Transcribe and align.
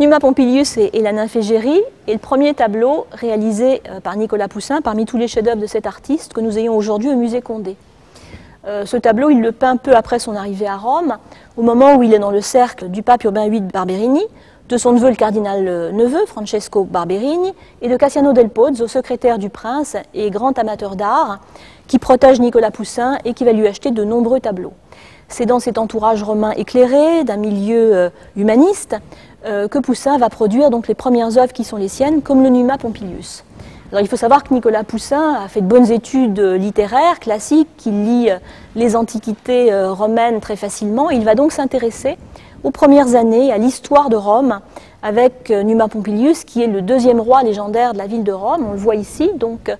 Numa 0.00 0.18
Pompilius 0.20 0.76
et, 0.76 0.90
la 1.00 1.12
Nymphégérie 1.12 1.80
est 2.08 2.12
le 2.12 2.18
premier 2.18 2.52
tableau 2.52 3.06
réalisé 3.12 3.80
euh, 3.88 4.00
par 4.00 4.16
Nicolas 4.16 4.48
Poussin 4.48 4.80
parmi 4.82 5.06
tous 5.06 5.16
les 5.16 5.28
chefs-d'œuvre 5.28 5.60
de 5.60 5.66
cet 5.66 5.86
artiste 5.86 6.32
que 6.32 6.40
nous 6.40 6.58
ayons 6.58 6.76
aujourd'hui 6.76 7.10
au 7.10 7.16
musée 7.16 7.40
Condé. 7.40 7.76
Euh, 8.66 8.86
ce 8.86 8.96
tableau, 8.96 9.30
il 9.30 9.40
le 9.40 9.52
peint 9.52 9.76
peu 9.76 9.94
après 9.94 10.18
son 10.18 10.34
arrivée 10.34 10.66
à 10.66 10.76
Rome, 10.76 11.16
au 11.56 11.62
moment 11.62 11.96
où 11.96 12.02
il 12.02 12.12
est 12.12 12.18
dans 12.18 12.32
le 12.32 12.40
cercle 12.40 12.88
du 12.88 13.02
pape 13.02 13.24
Urbain 13.24 13.48
VIII 13.48 13.60
Barberini, 13.60 14.22
de 14.68 14.76
son 14.76 14.92
neveu 14.92 15.10
le 15.10 15.16
cardinal 15.16 15.66
euh, 15.68 15.92
neveu 15.92 16.24
Francesco 16.26 16.84
Barberini 16.84 17.52
et 17.82 17.88
de 17.88 17.96
Cassiano 17.96 18.32
del 18.32 18.48
Pozzo, 18.48 18.88
secrétaire 18.88 19.38
du 19.38 19.50
prince 19.50 19.96
et 20.14 20.30
grand 20.30 20.58
amateur 20.58 20.96
d'art, 20.96 21.40
qui 21.86 21.98
protège 21.98 22.40
Nicolas 22.40 22.70
Poussin 22.70 23.18
et 23.24 23.34
qui 23.34 23.44
va 23.44 23.52
lui 23.52 23.66
acheter 23.66 23.90
de 23.90 24.04
nombreux 24.04 24.40
tableaux. 24.40 24.72
C'est 25.28 25.46
dans 25.46 25.58
cet 25.58 25.78
entourage 25.78 26.22
romain 26.22 26.52
éclairé, 26.52 27.24
d'un 27.24 27.36
milieu 27.38 28.10
humaniste, 28.36 28.96
euh, 29.46 29.68
que 29.68 29.78
Poussin 29.78 30.16
va 30.16 30.30
produire 30.30 30.70
donc 30.70 30.88
les 30.88 30.94
premières 30.94 31.36
œuvres 31.36 31.52
qui 31.52 31.64
sont 31.64 31.76
les 31.76 31.88
siennes, 31.88 32.22
comme 32.22 32.42
le 32.42 32.48
Numa 32.48 32.78
Pompilius. 32.78 33.44
Alors, 33.90 34.00
il 34.00 34.08
faut 34.08 34.16
savoir 34.16 34.42
que 34.42 34.54
Nicolas 34.54 34.84
Poussin 34.84 35.34
a 35.34 35.48
fait 35.48 35.60
de 35.60 35.66
bonnes 35.66 35.92
études 35.92 36.40
littéraires, 36.40 37.20
classiques, 37.20 37.68
qu'il 37.76 38.04
lit 38.04 38.30
euh, 38.30 38.38
les 38.74 38.96
antiquités 38.96 39.70
euh, 39.70 39.92
romaines 39.92 40.40
très 40.40 40.56
facilement. 40.56 41.10
Il 41.10 41.24
va 41.24 41.34
donc 41.34 41.52
s'intéresser 41.52 42.16
aux 42.64 42.70
premières 42.70 43.14
années 43.14 43.52
à 43.52 43.58
l'histoire 43.58 44.08
de 44.08 44.16
Rome 44.16 44.60
avec 45.02 45.50
Numa 45.50 45.86
Pompilius, 45.88 46.44
qui 46.44 46.62
est 46.62 46.66
le 46.66 46.82
deuxième 46.82 47.20
roi 47.20 47.42
légendaire 47.42 47.92
de 47.92 47.98
la 47.98 48.06
ville 48.06 48.24
de 48.24 48.32
Rome. 48.32 48.64
On 48.68 48.72
le 48.72 48.78
voit 48.78 48.96
ici, 48.96 49.30
donc 49.36 49.70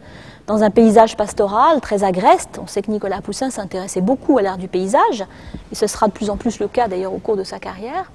dans 0.46 0.62
un 0.62 0.70
paysage 0.70 1.16
pastoral 1.16 1.80
très 1.80 2.04
agreste. 2.04 2.60
On 2.62 2.66
sait 2.66 2.82
que 2.82 2.90
Nicolas 2.90 3.20
Poussin 3.22 3.50
s'intéressait 3.50 4.00
beaucoup 4.00 4.36
à 4.38 4.42
l'art 4.42 4.58
du 4.58 4.68
paysage, 4.68 5.24
et 5.72 5.74
ce 5.74 5.86
sera 5.86 6.08
de 6.08 6.12
plus 6.12 6.28
en 6.30 6.36
plus 6.36 6.60
le 6.60 6.68
cas 6.68 6.88
d'ailleurs 6.88 7.14
au 7.14 7.18
cours 7.18 7.36
de 7.36 7.44
sa 7.44 7.58
carrière. 7.58 8.12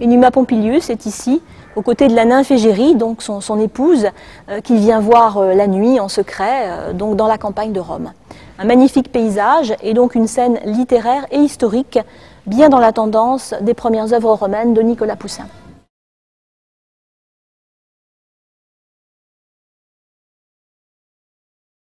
Et 0.00 0.06
Numa 0.06 0.30
Pompilius 0.30 0.90
est 0.90 1.06
ici, 1.06 1.42
aux 1.74 1.82
côtés 1.82 2.06
de 2.06 2.14
la 2.14 2.24
nymphe 2.24 2.50
Égérie, 2.50 2.94
donc 2.94 3.22
son, 3.22 3.58
épouse, 3.58 4.06
euh, 4.48 4.60
qu'il 4.60 4.76
vient 4.76 5.00
voir 5.00 5.38
euh, 5.38 5.54
la 5.54 5.66
nuit 5.66 5.98
en 5.98 6.08
secret, 6.08 6.66
euh, 6.66 6.92
donc 6.92 7.16
dans 7.16 7.26
la 7.26 7.38
campagne 7.38 7.72
de 7.72 7.80
Rome. 7.80 8.12
Un 8.58 8.64
magnifique 8.64 9.10
paysage 9.10 9.74
et 9.82 9.94
donc 9.94 10.14
une 10.14 10.28
scène 10.28 10.60
littéraire 10.64 11.26
et 11.32 11.38
historique, 11.38 11.98
bien 12.46 12.68
dans 12.68 12.78
la 12.78 12.92
tendance 12.92 13.54
des 13.60 13.74
premières 13.74 14.12
œuvres 14.12 14.34
romaines 14.34 14.74
de 14.74 14.82
Nicolas 14.82 15.16
Poussin. 15.16 15.46